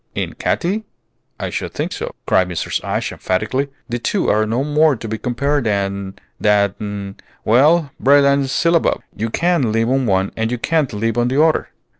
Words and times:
"In 0.15 0.33
Katy? 0.33 0.83
I 1.39 1.51
should 1.51 1.75
think 1.75 1.91
so," 1.93 2.15
cried 2.25 2.49
Mrs. 2.49 2.83
Ashe, 2.83 3.11
emphatically; 3.11 3.67
"the 3.87 3.99
two 3.99 4.29
are 4.29 4.47
no 4.47 4.63
more 4.63 4.95
to 4.95 5.07
be 5.07 5.19
compared 5.19 5.65
than 5.65 6.15
than 6.39 7.17
well, 7.45 7.91
bread 7.99 8.23
and 8.23 8.49
syllabub! 8.49 9.03
You 9.15 9.29
can 9.29 9.71
live 9.71 9.89
on 9.91 10.07
one, 10.07 10.31
and 10.35 10.49
you 10.49 10.57
can't 10.57 10.91
live 10.91 11.19
on 11.19 11.27
the 11.27 11.39
other." 11.43 11.69